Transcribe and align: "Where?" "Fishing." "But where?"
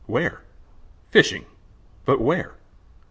"Where?" 0.07 0.41
"Fishing." 1.11 1.45
"But 2.07 2.19
where?" 2.19 2.55